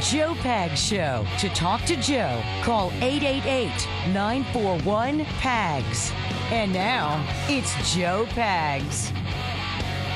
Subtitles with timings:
[0.00, 1.26] Joe Pags Show.
[1.40, 3.68] To talk to Joe, call 888
[4.14, 6.10] 941 PAGS.
[6.50, 9.10] And now, it's Joe Pags.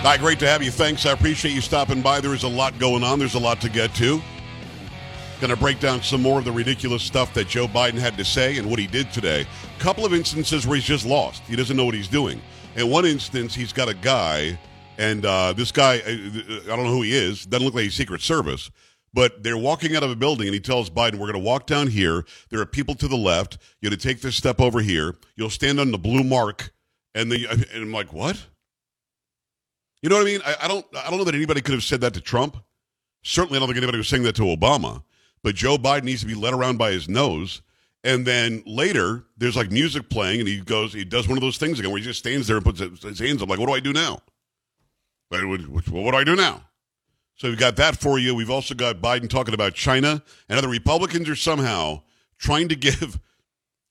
[0.01, 0.71] Hi, great to have you.
[0.71, 1.05] Thanks.
[1.05, 2.23] I appreciate you stopping by.
[2.23, 4.23] There is a lot going on, there's a lot to get to.
[5.41, 8.25] Going to break down some more of the ridiculous stuff that Joe Biden had to
[8.25, 9.43] say and what he did today.
[9.43, 11.43] A couple of instances where he's just lost.
[11.43, 12.41] He doesn't know what he's doing.
[12.77, 14.59] In one instance, he's got a guy,
[14.97, 18.23] and uh, this guy, I don't know who he is, doesn't look like he's Secret
[18.23, 18.71] Service,
[19.15, 21.67] but they're walking out of a building, and he tells Biden, We're going to walk
[21.67, 22.25] down here.
[22.51, 23.59] There are people to the left.
[23.81, 25.15] You're going to take this step over here.
[25.37, 26.73] You'll stand on the blue mark.
[27.15, 28.45] And, and I'm like, What?
[30.03, 30.41] You know what I mean?
[30.45, 30.85] I, I don't.
[30.95, 32.59] I don't know that anybody could have said that to Trump.
[33.23, 35.03] Certainly, I don't think anybody was saying that to Obama.
[35.43, 37.63] But Joe Biden needs to be led around by his nose.
[38.03, 41.57] And then later, there's like music playing, and he goes, he does one of those
[41.57, 43.73] things again where he just stands there and puts his hands up, like, what do
[43.73, 44.21] I do now?
[45.31, 46.65] What, what do I do now?
[47.37, 48.35] So we've got that for you.
[48.35, 52.03] We've also got Biden talking about China, and other Republicans are somehow
[52.39, 53.19] trying to give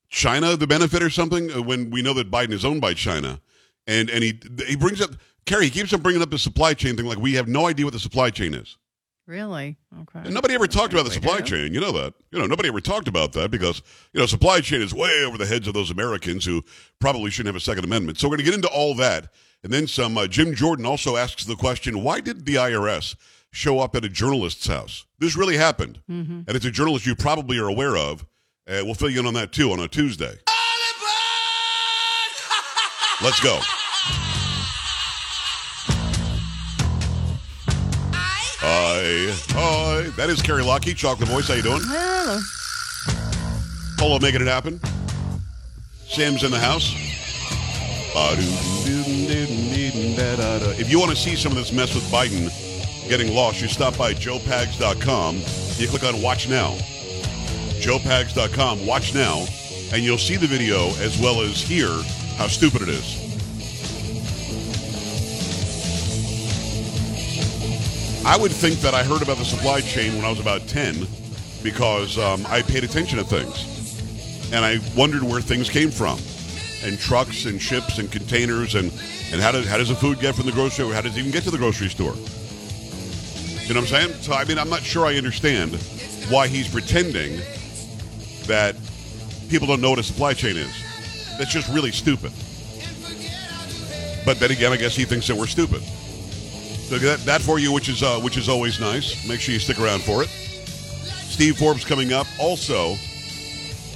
[0.09, 3.41] China the benefit or something uh, when we know that Biden is owned by China.
[3.86, 5.11] And and he he brings up
[5.45, 7.86] Kerry, he keeps on bringing up the supply chain thing like we have no idea
[7.86, 8.77] what the supply chain is.
[9.25, 9.77] Really?
[10.02, 10.19] Okay.
[10.19, 11.73] And nobody ever talked about the supply chain.
[11.73, 12.13] You know that.
[12.31, 15.38] You know, nobody ever talked about that because, you know, supply chain is way over
[15.38, 16.61] the heads of those Americans who
[16.99, 18.19] probably shouldn't have a Second Amendment.
[18.19, 19.31] So we're going to get into all that.
[19.63, 20.17] And then some.
[20.17, 23.15] Uh, Jim Jordan also asks the question why did the IRS
[23.52, 25.05] show up at a journalist's house?
[25.19, 26.02] This really happened.
[26.09, 26.41] Mm-hmm.
[26.47, 28.25] And it's a journalist you probably are aware of.
[28.67, 30.35] Uh, we'll fill you in on that too on a Tuesday.
[33.21, 33.61] Let's go.
[39.05, 40.09] Hi, hi.
[40.15, 41.49] That is Carrie Lockie, Chocolate Voice.
[41.49, 41.81] How you doing?
[41.83, 42.39] Hello.
[43.97, 44.79] Polo making it happen.
[46.07, 46.93] Sam's in the house.
[50.79, 52.47] If you want to see some of this mess with Biden
[53.09, 55.36] getting lost, you stop by joepags.com.
[55.77, 56.71] You click on Watch Now.
[57.81, 58.86] joepags.com.
[58.86, 59.45] Watch now,
[59.92, 61.89] and you'll see the video as well as hear
[62.37, 63.23] how stupid it is.
[68.26, 71.06] I would think that I heard about the supply chain when I was about 10
[71.61, 74.52] because um, I paid attention to things.
[74.54, 76.17] And I wondered where things came from.
[76.84, 78.94] And trucks and ships and containers and,
[79.32, 80.94] and how, does, how does the food get from the grocery store?
[80.94, 82.14] How does it even get to the grocery store?
[83.67, 84.14] You know what I'm saying?
[84.22, 85.76] So, I mean, I'm not sure I understand
[86.30, 87.42] why he's pretending
[88.48, 88.78] that
[89.50, 90.72] people don't know what a supply chain is.
[91.38, 92.32] That's just really stupid.
[94.26, 95.84] But then again, I guess he thinks that we're stupid.
[96.93, 99.27] So that, that for you, which is uh, which is always nice.
[99.27, 100.30] Make sure you stick around for it.
[100.30, 102.27] Steve Forbes coming up.
[102.39, 102.98] Also,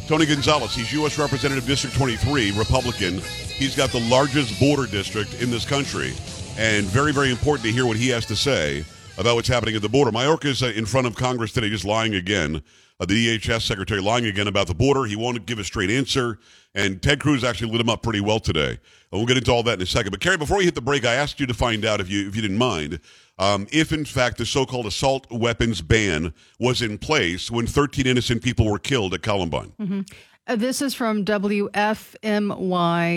[0.08, 0.74] Tony Gonzales.
[0.74, 1.20] He's U.S.
[1.20, 3.20] Representative District 23, Republican.
[3.20, 6.16] He's got the largest border district in this country,
[6.58, 8.84] and very very important to hear what he has to say
[9.18, 10.12] about what's happening at the border.
[10.12, 12.62] Mayorkas uh, in front of Congress today, just lying again.
[13.00, 15.06] Uh, the DHS secretary lying again about the border.
[15.06, 16.40] He won't give a straight answer.
[16.74, 18.70] And Ted Cruz actually lit him up pretty well today.
[18.70, 18.80] And
[19.12, 20.12] we'll get into all that in a second.
[20.12, 22.28] But Kerry, before we hit the break, I asked you to find out if you
[22.28, 23.00] if you didn't mind,
[23.40, 28.44] um, if in fact the so-called assault weapons ban was in place when 13 innocent
[28.44, 29.74] people were killed at Columbine.
[29.80, 30.02] Mm-hmm.
[30.48, 31.68] Uh, this is from WFMY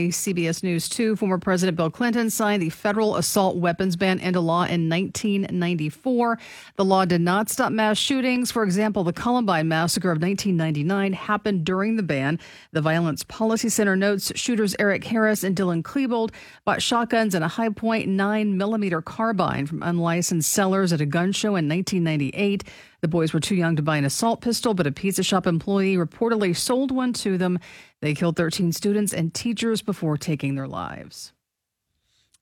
[0.09, 1.15] CBS News 2.
[1.15, 6.41] Former President Bill Clinton signed the federal assault weapons ban into law in 1994.
[6.75, 8.51] The law did not stop mass shootings.
[8.51, 12.41] For example, the Columbine massacre of 1999 happened during the ban.
[12.73, 16.33] The Violence Policy Center notes shooters Eric Harris and Dylan Klebold
[16.65, 21.51] bought shotguns and a Hi-Point 9 millimeter carbine from unlicensed sellers at a gun show
[21.51, 22.65] in 1998.
[23.01, 25.97] The boys were too young to buy an assault pistol, but a pizza shop employee
[25.97, 27.59] reportedly sold one to them.
[28.01, 31.33] They killed 13 students and teachers before taking their lives.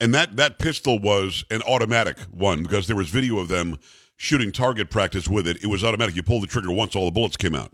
[0.01, 3.79] And that, that pistol was an automatic one because there was video of them
[4.17, 5.63] shooting target practice with it.
[5.63, 6.17] It was automatic.
[6.17, 7.73] You pull the trigger once, all the bullets came out.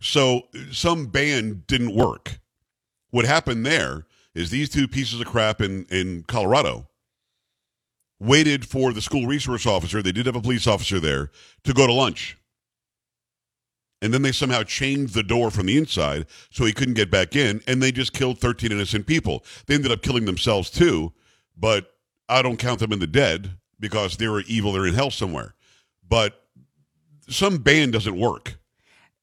[0.00, 2.38] So some ban didn't work.
[3.10, 6.86] What happened there is these two pieces of crap in, in Colorado
[8.18, 11.30] waited for the school resource officer, they did have a police officer there,
[11.64, 12.36] to go to lunch.
[14.02, 17.34] And then they somehow chained the door from the inside so he couldn't get back
[17.34, 19.44] in, and they just killed 13 innocent people.
[19.66, 21.12] They ended up killing themselves too,
[21.56, 21.94] but
[22.28, 25.54] I don't count them in the dead because they were evil, they're in hell somewhere.
[26.06, 26.42] But
[27.28, 28.58] some ban doesn't work.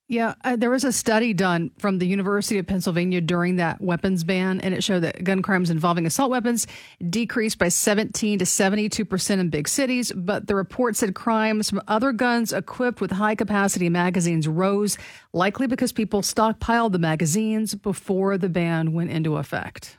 [0.10, 4.26] Yeah, uh, there was a study done from the University of Pennsylvania during that weapons
[4.26, 6.68] ban, and it showed that gun crimes involving assault weapons
[7.10, 10.12] decreased by 17 to 72 percent in big cities.
[10.14, 14.98] But the report said crimes from other guns equipped with high capacity magazines rose,
[15.32, 19.98] likely because people stockpiled the magazines before the ban went into effect.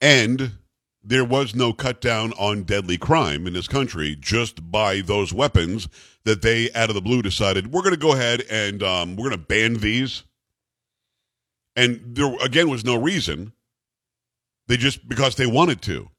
[0.00, 0.52] And
[1.08, 5.88] there was no cut down on deadly crime in this country just by those weapons
[6.24, 9.30] that they, out of the blue, decided we're going to go ahead and um, we're
[9.30, 10.24] going to ban these.
[11.74, 13.54] And there, again, was no reason.
[14.66, 16.10] They just, because they wanted to.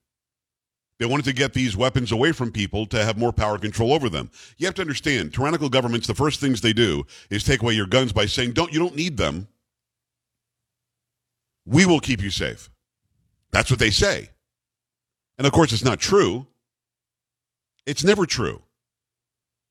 [0.98, 4.10] They wanted to get these weapons away from people to have more power control over
[4.10, 4.32] them.
[4.58, 7.86] You have to understand, tyrannical governments, the first things they do is take away your
[7.86, 9.50] guns by saying, don't, you don't need them.
[11.64, 12.72] We will keep you safe.
[13.52, 14.32] That's what they say.
[15.40, 16.46] And of course, it's not true.
[17.88, 18.62] It's never true.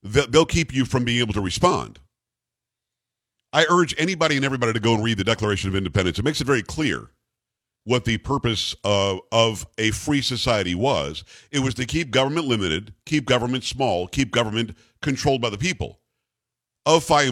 [0.03, 1.99] They'll keep you from being able to respond.
[3.53, 6.19] I urge anybody and everybody to go and read the Declaration of Independence.
[6.19, 7.11] It makes it very clear
[7.83, 11.23] what the purpose of, of a free society was.
[11.51, 15.99] It was to keep government limited, keep government small, keep government controlled by the people.
[16.85, 17.23] Of by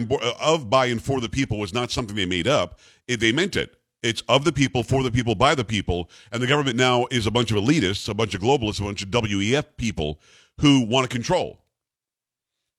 [0.86, 2.78] and, for the people was not something they made up.
[3.08, 3.77] They meant it.
[4.02, 6.08] It's of the people, for the people, by the people.
[6.30, 9.02] And the government now is a bunch of elitists, a bunch of globalists, a bunch
[9.02, 10.20] of WEF people
[10.60, 11.58] who want to control.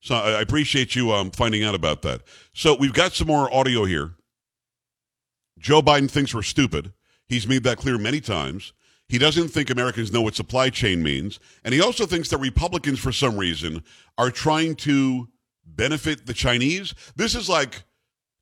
[0.01, 2.21] So I appreciate you um, finding out about that.
[2.53, 4.11] So we've got some more audio here.
[5.57, 6.93] Joe Biden thinks we're stupid.
[7.27, 8.71] He's made that clear many times.
[9.09, 11.39] He doesn't think Americans know what supply chain means.
[11.65, 13.83] And he also thinks that Republicans, for some reason,
[14.17, 15.27] are trying to
[15.65, 16.93] benefit the Chinese.
[17.15, 17.83] This is like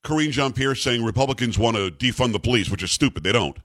[0.03, 3.23] Karine Jean Pierre saying Republicans want to defund the police, which is stupid.
[3.23, 3.57] They don't.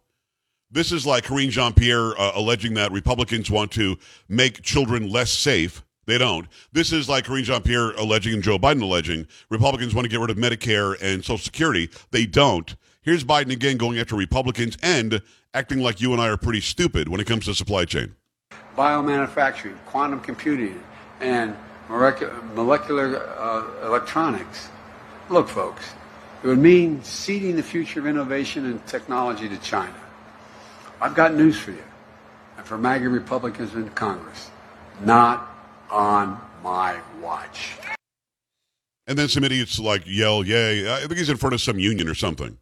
[0.70, 3.98] This is like Karine Jean Pierre uh, alleging that Republicans want to
[4.28, 5.84] make children less safe.
[6.06, 6.48] They don't.
[6.72, 10.18] This is like Karine Jean Pierre alleging and Joe Biden alleging Republicans want to get
[10.18, 11.90] rid of Medicare and Social Security.
[12.10, 12.74] They don't.
[13.02, 15.22] Here's Biden again going after Republicans and
[15.54, 18.16] acting like you and I are pretty stupid when it comes to supply chain.
[18.76, 20.82] Biomanufacturing, quantum computing,
[21.20, 21.54] and
[21.88, 24.68] molecular uh, electronics.
[25.28, 25.92] Look, folks,
[26.42, 29.94] it would mean ceding the future of innovation and technology to China.
[31.00, 31.84] I've got news for you,
[32.56, 34.50] and for MAGA Republicans in Congress.
[35.04, 35.48] Not
[35.90, 37.72] on my watch.
[39.06, 40.92] And then some idiots like yell, yay.
[40.92, 42.58] I think he's in front of some union or something.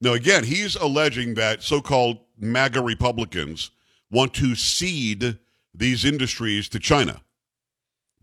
[0.00, 3.70] Now, again, he's alleging that so called MAGA Republicans
[4.10, 5.38] want to cede
[5.74, 7.22] these industries to China.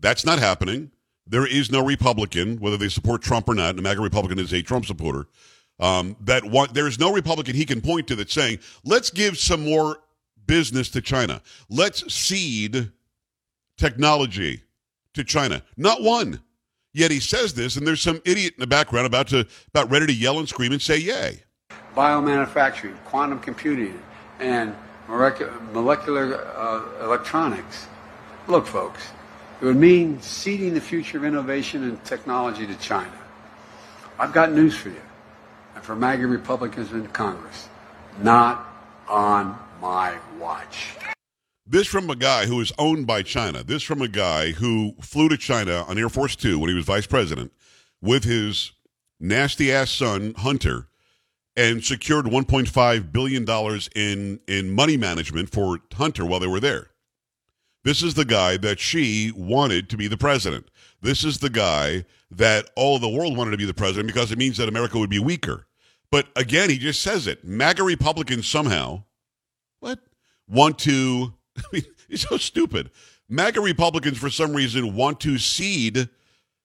[0.00, 0.90] That's not happening.
[1.26, 4.62] There is no Republican, whether they support Trump or not, a MAGA Republican is a
[4.62, 5.26] Trump supporter,
[5.78, 6.42] um, that
[6.72, 9.98] there is no Republican he can point to that's saying, let's give some more
[10.46, 11.40] business to China.
[11.70, 12.90] Let's cede
[13.76, 14.62] technology
[15.14, 15.62] to China.
[15.76, 16.42] Not one.
[16.94, 20.06] Yet he says this, and there's some idiot in the background about to about ready
[20.06, 21.42] to yell and scream and say yay.
[21.94, 23.98] Biomanufacturing, quantum computing,
[24.40, 24.74] and
[25.08, 27.86] molecular uh, electronics.
[28.46, 29.08] Look, folks,
[29.62, 33.12] it would mean ceding the future of innovation and technology to China.
[34.18, 35.00] I've got news for you,
[35.76, 37.68] and for MAGA Republicans in Congress.
[38.20, 38.66] Not
[39.08, 40.96] on my watch.
[41.64, 43.62] This from a guy who is owned by China.
[43.62, 46.84] This from a guy who flew to China on Air Force Two when he was
[46.84, 47.52] vice president
[48.00, 48.72] with his
[49.20, 50.88] nasty ass son, Hunter,
[51.56, 53.46] and secured $1.5 billion
[53.94, 56.88] in, in money management for Hunter while they were there.
[57.84, 60.68] This is the guy that she wanted to be the president.
[61.00, 64.38] This is the guy that all the world wanted to be the president because it
[64.38, 65.66] means that America would be weaker.
[66.10, 67.44] But again, he just says it.
[67.44, 69.04] MAGA Republicans somehow,
[69.80, 69.98] what,
[70.48, 72.90] want to I mean, he's so stupid.
[73.28, 76.08] MAGA Republicans, for some reason, want to cede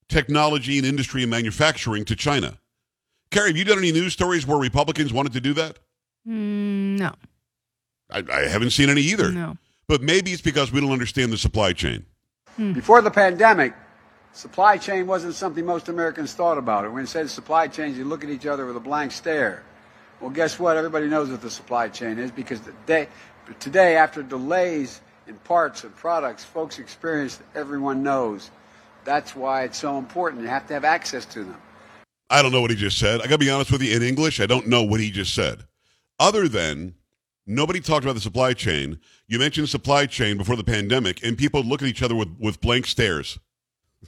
[0.10, 2.60] technology and industry and manufacturing to China.
[3.32, 5.80] Carrie, have you done any news stories where Republicans wanted to do that?
[6.28, 7.14] Mm, no.
[8.10, 9.32] I, I, haven't seen any either.
[9.32, 9.58] No.
[9.88, 12.06] But maybe it's because we don't understand the supply chain.
[12.56, 12.74] Hmm.
[12.74, 13.74] Before the pandemic,
[14.34, 16.92] supply chain wasn't something most Americans thought about.
[16.92, 19.64] When you say supply chain, you look at each other with a blank stare.
[20.20, 20.78] Well, guess what?
[20.78, 23.08] Everybody knows what the supply chain is because they,
[23.46, 28.52] but today, after delays in parts and products, folks experience everyone knows.
[29.06, 30.42] That's why it's so important.
[30.42, 31.58] You have to have access to them.
[32.30, 33.22] I don't know what he just said.
[33.22, 33.96] I got to be honest with you.
[33.96, 35.64] In English, I don't know what he just said.
[36.20, 36.96] Other than
[37.48, 39.00] nobody talked about the supply chain.
[39.28, 42.62] You mentioned supply chain before the pandemic, and people look at each other with, with
[42.62, 43.40] blank stares.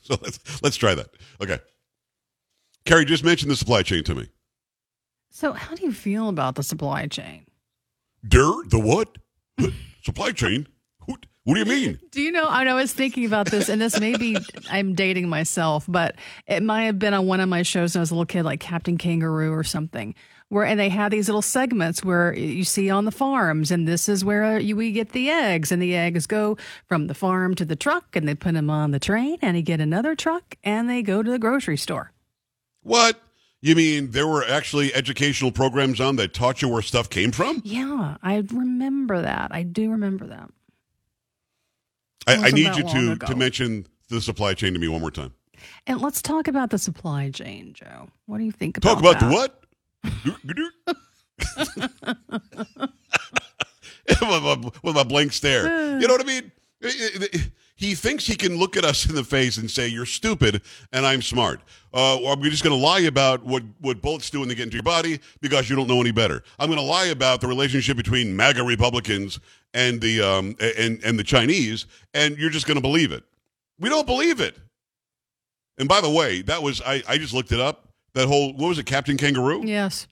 [0.03, 1.09] So let's let's try that.
[1.41, 1.57] Okay.
[2.85, 4.29] Carrie just mentioned the supply chain to me.
[5.31, 7.45] So, how do you feel about the supply chain?
[8.27, 8.69] Dirt?
[8.69, 9.17] the what?
[10.03, 10.67] Supply chain?
[11.05, 11.99] What, what do you mean?
[12.11, 12.47] Do you know?
[12.47, 14.37] I was thinking about this, and this may be
[14.69, 16.15] I'm dating myself, but
[16.47, 18.43] it might have been on one of my shows when I was a little kid,
[18.43, 20.15] like Captain Kangaroo or something.
[20.49, 24.09] Where and they have these little segments where you see on the farms, and this
[24.09, 27.53] is where uh, you, we get the eggs, and the eggs go from the farm
[27.55, 30.55] to the truck, and they put them on the train, and you get another truck,
[30.63, 32.11] and they go to the grocery store.
[32.81, 33.21] What?
[33.61, 37.61] You mean there were actually educational programs on that taught you where stuff came from?
[37.65, 39.51] Yeah, I remember that.
[39.51, 40.49] I do remember that.
[42.25, 43.27] I, I need you to ago.
[43.27, 45.33] to mention the supply chain to me one more time.
[45.87, 48.07] And let's talk about the supply chain, Joe.
[48.27, 49.29] What do you think about Talk about that?
[49.29, 49.58] the what?
[54.83, 55.99] with, my, blank stare.
[55.99, 56.51] You know what I mean?
[57.79, 61.05] He thinks he can look at us in the face and say, You're stupid and
[61.05, 61.61] I'm smart.
[61.93, 64.63] Uh, or I'm just going to lie about what, what bullets do when they get
[64.63, 66.43] into your body because you don't know any better.
[66.59, 69.39] I'm going to lie about the relationship between MAGA Republicans
[69.73, 73.23] and the, um, and, and the Chinese, and you're just going to believe it.
[73.79, 74.57] We don't believe it.
[75.77, 77.88] And by the way, that was, I, I just looked it up.
[78.13, 79.61] That whole, what was it, Captain Kangaroo?
[79.65, 80.07] Yes.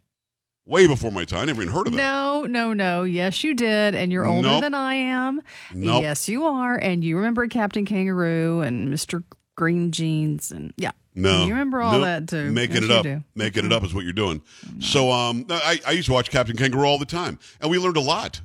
[0.65, 1.41] Way before my time.
[1.41, 1.97] I never even heard of that.
[1.97, 3.03] No, no, no.
[3.03, 3.95] Yes, you did.
[3.95, 4.61] And you're older Nope.
[4.61, 5.41] than I am.
[5.73, 6.01] Nope.
[6.01, 6.75] Yes, you are.
[6.75, 9.23] And you remember Captain Kangaroo and Mr.
[9.55, 10.51] Green Jeans.
[10.51, 10.91] And yeah.
[11.15, 12.01] No, You remember all Nope.
[12.03, 12.51] that too.
[12.51, 13.09] Making Yes, it you up, do.
[13.09, 13.21] Mm-hmm.
[13.39, 14.41] making it up is what you're doing.
[14.79, 17.97] So, um, I, I used to watch Captain Kangaroo all the time, and we learned
[17.97, 18.41] a lot.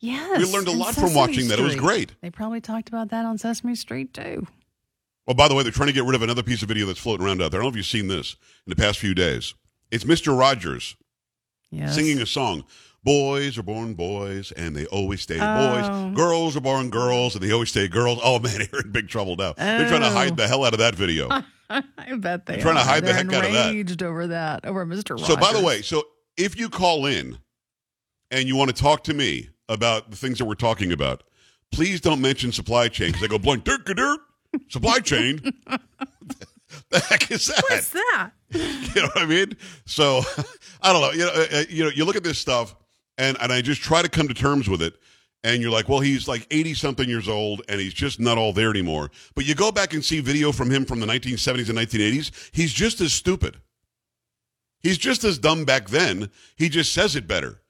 [0.00, 0.38] Yes.
[0.38, 1.60] We learned a and lot from Sesame watching that.
[1.60, 1.84] It was Street.
[1.84, 2.12] great.
[2.22, 4.48] They probably talked about that on Sesame Street too.
[5.30, 6.98] Oh, by the way, they're trying to get rid of another piece of video that's
[6.98, 7.60] floating around out there.
[7.60, 8.34] I don't know if you've seen this
[8.66, 9.54] in the past few days.
[9.90, 10.96] It's Mister Rogers
[11.70, 11.94] Yes.
[11.94, 12.64] singing a song.
[13.04, 16.10] Boys are born boys, and they always stay Oh.
[16.10, 16.16] boys.
[16.16, 18.18] Girls are born girls, and they always stay girls.
[18.22, 19.52] Oh man, they're in big trouble now.
[19.52, 20.12] They're trying to Oh.
[20.12, 21.28] hide the hell out of that video.
[21.70, 21.82] I
[22.16, 23.70] bet they They're trying to hide the They're heck out of that.
[23.70, 25.10] enraged over that, over Mr.
[25.10, 25.26] Rogers.
[25.26, 26.02] So, by the way, so
[26.38, 27.36] if you call in
[28.30, 31.22] and you want to talk to me about the things that we're talking about,
[31.70, 34.20] please don't mention supply chain because I go blank dirt dirt
[34.68, 35.40] supply chain.
[36.90, 37.62] the heck is that?
[37.68, 38.30] what's that?
[38.50, 39.56] You know what I mean?
[39.84, 40.22] So
[40.82, 41.10] I don't know.
[41.12, 42.74] You know, uh, uh, you know, you look at this stuff,
[43.18, 44.94] and and I just try to come to terms with it.
[45.44, 48.52] And you're like, well, he's like 80 something years old, and he's just not all
[48.52, 49.10] there anymore.
[49.36, 52.50] But you go back and see video from him from the 1970s and 1980s.
[52.52, 53.58] He's just as stupid.
[54.80, 56.30] He's just as dumb back then.
[56.56, 57.60] He just says it better.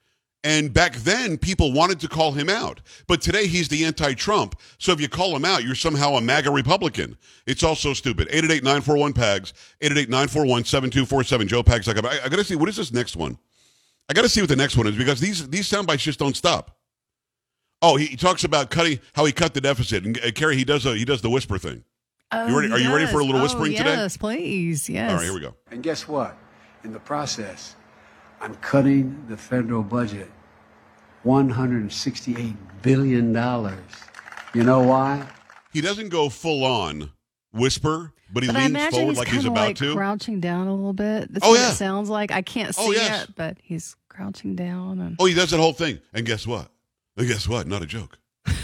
[0.45, 2.81] And back then, people wanted to call him out.
[3.09, 4.55] But today, he's the anti Trump.
[4.79, 7.17] So if you call him out, you're somehow a MAGA Republican.
[7.47, 8.29] It's all so stupid.
[8.29, 11.49] 888 941 PAGS, 888 941 7247.
[11.49, 11.89] Joe Pags.
[11.89, 13.37] I, I got to see, what is this next one?
[14.09, 16.19] I got to see what the next one is because these, these sound bites just
[16.21, 16.77] don't stop.
[17.83, 20.05] Oh, he, he talks about cutting, how he cut the deficit.
[20.05, 21.85] And uh, Carrie, he does, a, he does the whisper thing.
[22.31, 23.27] Oh, You ready- are you ready for a yes.
[23.27, 23.95] little Oh, whispering today?
[23.97, 24.89] Yes, please.
[24.89, 25.11] Yes.
[25.11, 25.55] All right, here we go.
[25.71, 26.37] And guess what?
[26.85, 27.75] In the process,
[28.41, 30.31] I'm cutting the federal budget
[31.25, 33.35] $168 billion.
[34.55, 35.27] You know why?
[35.73, 37.11] He doesn't go full on
[37.53, 39.95] whisper, but he But leans forward he's like he's about like to.
[39.95, 41.33] crouching down a little bit.
[41.33, 41.71] That's Oh, what yeah.
[41.71, 42.31] it sounds like.
[42.33, 43.25] I can't oh, see Oh, yes.
[43.25, 45.01] it, but he's crouching down.
[45.01, 45.99] And Oh, he does that whole thing.
[46.15, 46.71] And guess what?
[47.17, 47.67] And guess what?
[47.67, 48.19] Not a joke.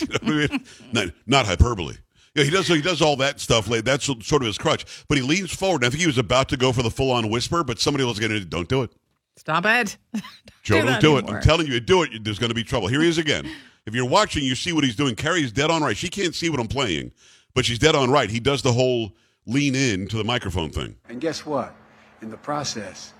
[0.00, 0.64] You know what I mean?
[0.92, 1.94] not, not hyperbole.
[2.34, 2.66] Yeah, he does.
[2.66, 3.68] So he does all that stuff.
[3.68, 5.04] Like, that's sort of his crutch.
[5.08, 5.82] But he leans forward.
[5.82, 8.04] And I think he was about to go for the full on whisper, but somebody
[8.04, 8.92] was going to don't do it.
[9.36, 9.96] Stop it.
[10.62, 11.24] Joe, do don't that do it.
[11.28, 12.24] I'm telling you, you do it.
[12.24, 12.88] There's going to be trouble.
[12.88, 13.48] Here he is again.
[13.86, 15.16] If you're watching, you see what he's doing.
[15.16, 15.96] Carrie's dead on right.
[15.96, 17.12] She can't see what I'm playing,
[17.54, 18.30] but she's dead on right.
[18.30, 20.96] He does the whole lean in to the microphone thing.
[21.08, 21.74] And guess what?
[22.20, 23.14] In the process,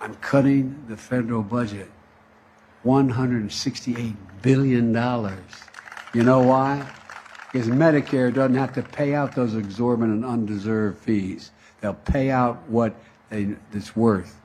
[0.00, 1.88] I'm cutting the federal budget
[2.84, 4.92] $168 billion.
[6.12, 6.92] You know why?
[7.52, 11.50] Because Medicare doesn't have to pay out those exorbitant, and undeserved fees.
[11.80, 12.94] They'll pay out what
[13.28, 14.40] they, it's worth.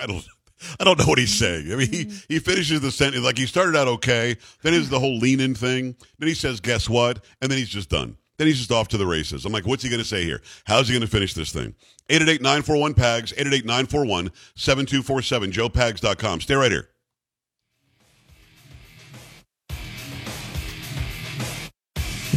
[0.00, 0.24] I don't.
[0.78, 1.72] I don't know what he's saying.
[1.72, 2.24] I mean, he, mm.
[2.28, 4.36] he finishes the sentence like he started out okay.
[4.62, 5.96] Then is the whole lean in thing.
[6.20, 8.16] Then he says, "Guess what?" And then he's just done.
[8.38, 9.44] Then he's just off to the races.
[9.44, 10.40] I'm like, what's he going to say here?
[10.64, 11.74] How's he going to finish this thing?
[12.08, 16.40] 888-941-PAGS, 888-941-7247, joepags.com.
[16.40, 16.88] Stay right here.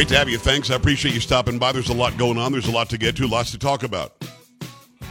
[0.00, 0.38] Great to have you.
[0.38, 0.70] Thanks.
[0.70, 1.72] I appreciate you stopping by.
[1.72, 2.52] There's a lot going on.
[2.52, 4.14] There's a lot to get to, lots to talk about.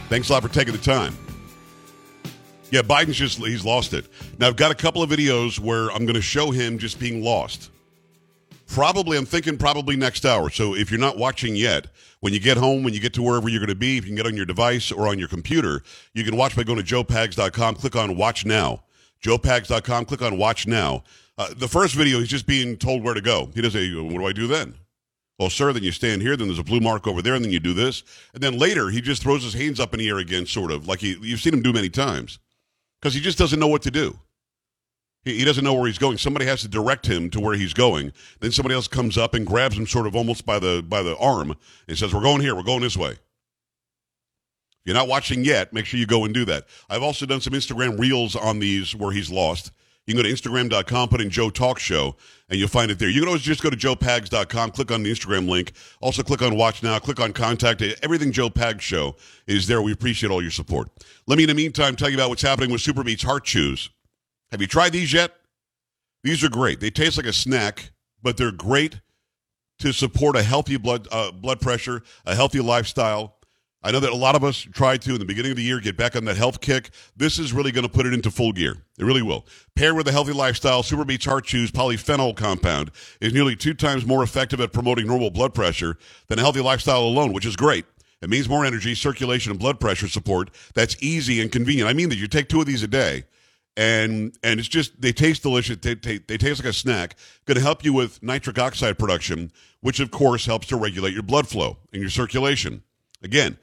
[0.08, 1.16] Thanks a lot for taking the time.
[2.72, 4.08] Yeah, Biden's just, he's lost it.
[4.40, 7.22] Now, I've got a couple of videos where I'm going to show him just being
[7.22, 7.70] lost.
[8.66, 10.50] Probably, I'm thinking probably next hour.
[10.50, 11.86] So if you're not watching yet,
[12.18, 14.08] when you get home, when you get to wherever you're going to be, if you
[14.08, 17.04] can get on your device or on your computer, you can watch by going to
[17.04, 18.82] joepags.com, click on watch now.
[19.22, 21.04] joepags.com, click on watch now.
[21.38, 23.48] Uh, the first video, he's just being told where to go.
[23.54, 24.74] He doesn't say, what do I do then?
[25.40, 27.50] Well, sir, then you stand here, then there's a blue mark over there, and then
[27.50, 28.02] you do this.
[28.34, 30.86] And then later, he just throws his hands up in the air again, sort of,
[30.86, 32.38] like he, you've seen him do many times,
[33.00, 34.18] because he just doesn't know what to do.
[35.24, 36.18] He, he doesn't know where he's going.
[36.18, 38.12] Somebody has to direct him to where he's going.
[38.40, 41.16] Then somebody else comes up and grabs him sort of almost by the by the
[41.16, 41.56] arm
[41.88, 42.54] and says, "We're going here.
[42.54, 43.18] We're going this way." If
[44.84, 46.66] you're not watching yet, make sure you go and do that.
[46.90, 49.72] I've also done some Instagram reels on these where he's lost.
[50.10, 52.16] You can go to Instagram.com, put in Joe Talk Show,
[52.48, 53.08] and you'll find it there.
[53.08, 55.70] You can always just go to joepags.com, click on the Instagram link.
[56.00, 57.80] Also, click on Watch Now, click on Contact.
[58.02, 59.14] Everything Joe Pags Show
[59.46, 59.80] is there.
[59.80, 60.88] We appreciate all your support.
[61.28, 63.90] Let me, in the meantime, tell you about what's happening with Super Beets Heart Chews.
[64.50, 65.30] Have you tried these yet?
[66.24, 66.80] These are great.
[66.80, 69.00] They taste like a snack, but they're great
[69.78, 73.36] to support a healthy blood uh, blood pressure, a healthy lifestyle.
[73.82, 75.80] I know that a lot of us try to in the beginning of the year
[75.80, 76.90] get back on that health kick.
[77.16, 78.76] This is really going to put it into full gear.
[78.98, 79.46] It really will.
[79.74, 84.04] Paired with a healthy lifestyle, Super Beets Heart Chews polyphenol compound is nearly two times
[84.04, 85.96] more effective at promoting normal blood pressure
[86.28, 87.86] than a healthy lifestyle alone, which is great.
[88.20, 90.50] It means more energy, circulation, and blood pressure support.
[90.74, 91.88] That's easy and convenient.
[91.88, 93.24] I mean that you take two of these a day
[93.76, 95.78] and and it's just they taste delicious.
[95.78, 97.16] They, they, they taste like a snack.
[97.46, 101.22] Going to help you with nitric oxide production, which of course helps to regulate your
[101.22, 102.82] blood flow and your circulation.
[103.22, 103.58] Again,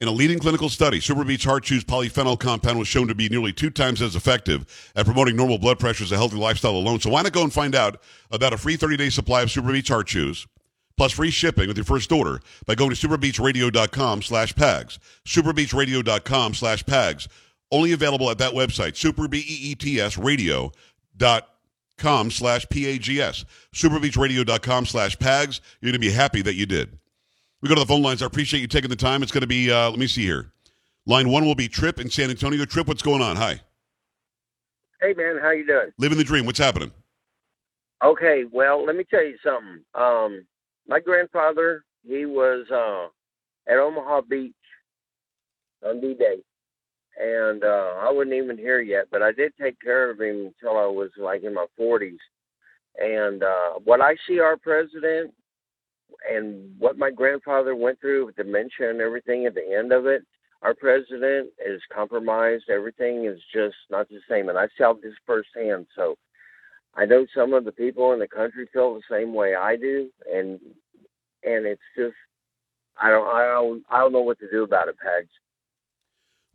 [0.00, 3.28] in a leading clinical study, Super Beets Heart Chews polyphenol compound was shown to be
[3.28, 7.00] nearly two times as effective at promoting normal blood pressure as a healthy lifestyle alone.
[7.00, 9.88] So why not go and find out about a free 30-day supply of Super Beets
[9.88, 10.46] Heart Chews?
[10.96, 14.98] plus free shipping with your first order by going to superbeetsradio.com slash pags.
[15.26, 17.28] superbeetsradio.com slash pags.
[17.70, 18.94] Only available at that website,
[21.18, 23.44] superbeetsradio.com slash P-A-G-S.
[23.74, 25.60] Superbeetsradio.com slash PAGS.
[25.80, 26.98] You're going to be happy that you did.
[27.66, 28.22] We go to the phone lines.
[28.22, 29.24] I appreciate you taking the time.
[29.24, 30.52] It's going to be, uh, let me see here.
[31.04, 32.64] Line one will be Trip in San Antonio.
[32.64, 33.34] Trip, what's going on?
[33.34, 33.60] Hi.
[35.00, 35.40] Hey, man.
[35.42, 35.90] How you doing?
[35.98, 36.46] Living the dream.
[36.46, 36.92] What's happening?
[38.04, 38.44] Okay.
[38.52, 39.80] Well, let me tell you something.
[39.96, 40.46] Um,
[40.86, 43.08] my grandfather, he was uh,
[43.68, 44.54] at Omaha Beach
[45.84, 46.36] on D-Day
[47.20, 50.78] and uh, I wasn't even here yet, but I did take care of him until
[50.78, 52.18] I was like in my 40s.
[52.98, 55.34] And uh, what I see our president
[56.30, 60.22] and what my grandfather went through with dementia and everything at the end of it,
[60.62, 62.64] our president is compromised.
[62.70, 65.86] Everything is just not the same, and I saw this firsthand.
[65.94, 66.16] So
[66.94, 70.08] I know some of the people in the country feel the same way I do,
[70.32, 70.58] and
[71.44, 72.14] and it's just
[73.00, 75.28] I don't I don't I don't know what to do about it, Pags.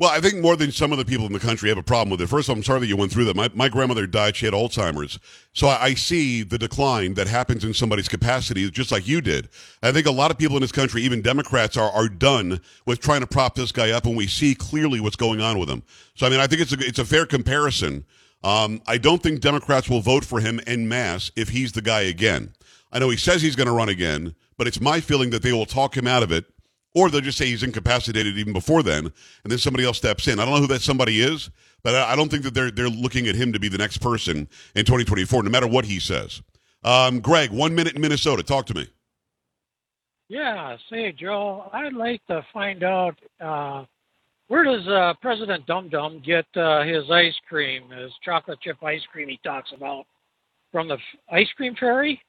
[0.02, 2.10] Well, I think more than some of the people in the country have a problem
[2.10, 2.28] with it.
[2.28, 3.36] First of all, I'm sorry that you went through that.
[3.36, 4.36] My, my grandmother died.
[4.36, 5.20] She had Alzheimer's.
[5.54, 9.50] So I, I, see the decline that happens in somebody's capacity, just like you did.
[9.84, 13.00] I think a lot of people in this country, even Democrats, are, are done with
[13.00, 15.84] trying to prop this guy up, and we see clearly what's going on with him.
[16.16, 18.04] So, I mean, I think it's a, it's a fair comparison.
[18.44, 22.02] Um, I don't think Democrats will vote for him en masse if he's the guy
[22.02, 22.54] again.
[22.92, 25.54] I know he says he's going to run again, but it's my feeling that they
[25.54, 26.46] will talk him out of it
[26.94, 29.06] or they'll just say he's incapacitated even before then,
[29.44, 30.40] and then somebody else steps in.
[30.40, 31.50] I don't know who that somebody is,
[31.84, 34.50] but I don't think that they're they're looking at him to be the next person
[34.76, 36.42] in 2024, no matter what he says.
[36.84, 38.44] Um, Greg, one minute in Minnesota.
[38.44, 38.88] Talk to me.
[40.30, 43.84] Yeah, say Joe, I'd like to find out uh,
[44.48, 49.02] where does uh, President Dum Dum get uh, his ice cream, his chocolate chip ice
[49.12, 50.06] cream he talks about
[50.72, 52.22] from the f- ice cream fairy?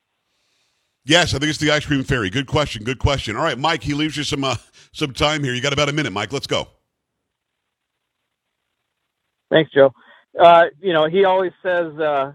[1.05, 2.31] Yes, I think it's the ice cream fairy.
[2.31, 2.85] Good question.
[2.85, 3.37] Good question.
[3.37, 3.83] All right, Mike.
[3.83, 4.57] He leaves you some uh,
[4.93, 5.53] some time here.
[5.53, 6.33] You got about a minute, Mike.
[6.33, 6.69] Let's go.
[9.51, 9.93] Thanks, Joe.
[10.39, 12.33] Uh, you know, he always says, uh,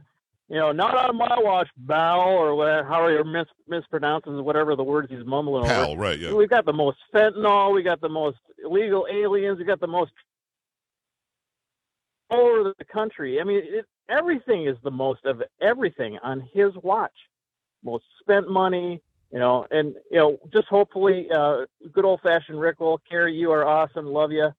[0.49, 3.47] you know, not on my watch, Bow, or whatever, how he mis-
[3.83, 6.01] mispronounces whatever the words he's mumbling Pal, over.
[6.01, 6.19] right?
[6.19, 6.33] Yeah.
[6.33, 7.73] We've got the most fentanyl.
[7.73, 9.57] We got the most illegal aliens.
[9.57, 10.11] We got the most
[12.29, 13.39] all over the country.
[13.41, 17.11] I mean, it, everything is the most of everything on his watch
[17.83, 22.79] most spent money, you know, and you know, just hopefully, uh, good old fashioned Rick
[22.79, 24.49] will Carrie, you are awesome, love you,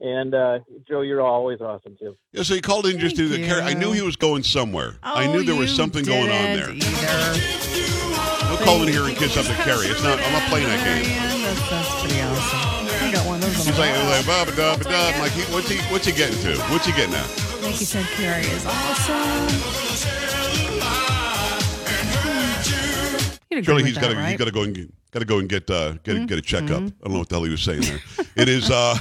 [0.00, 2.16] and uh, Joe, you're always awesome too.
[2.32, 3.62] Yeah, so he called in just to the Carrie.
[3.62, 4.96] I knew he was going somewhere.
[5.02, 6.72] Oh, I knew there was something going on there.
[8.48, 9.86] He'll call in here and kiss up to Carrie.
[9.86, 10.20] It's not.
[10.20, 11.04] I'm not playing that game.
[11.04, 12.76] That's, that's pretty awesome.
[13.06, 13.66] I got one of those.
[13.66, 14.06] He's like, wall.
[14.06, 15.12] like blah, blah, blah, blah.
[15.14, 15.78] I'm like, he, what's he?
[15.92, 16.60] What's he getting to?
[16.70, 17.24] What's he getting at?
[17.24, 20.15] I think he said Carrie is awesome.
[23.62, 24.16] Surely he's got to.
[24.16, 24.16] right?
[24.16, 24.28] Mm-hmm.
[24.30, 26.42] He's got to go and get, got to go and get uh, get get a
[26.42, 26.82] checkup.
[26.82, 28.00] I don't know what the hell he was saying there.
[28.36, 28.96] it is uh,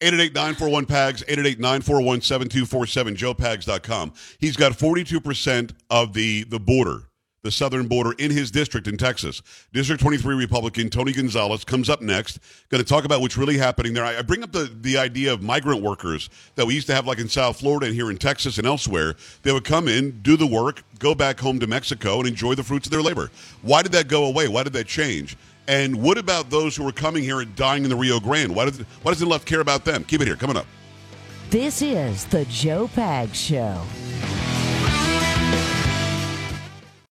[0.00, 4.12] 888-941 pags 888-941-7247 joepags.com.
[4.38, 7.02] He's got 42 percent of the the border.
[7.42, 9.40] The southern border in his district in Texas.
[9.72, 12.38] District 23 Republican Tony Gonzales comes up next.
[12.68, 14.04] Going to talk about what's really happening there.
[14.04, 17.18] I, bring up the, the idea of migrant workers that we used to have like
[17.18, 19.14] in South Florida and here in Texas and elsewhere.
[19.42, 22.62] They would come in, do the work, go back home to Mexico and enjoy the
[22.62, 23.30] fruits of their labor.
[23.62, 24.46] Why did that go away?
[24.46, 25.38] Why did that change?
[25.66, 28.54] And what about those who were coming here and dying in the Rio Grande?
[28.54, 30.04] Why, did, why doesn't the left care about them?
[30.04, 30.36] Keep it here.
[30.36, 30.66] Coming up.
[31.48, 33.80] This is the Joe Pags Show.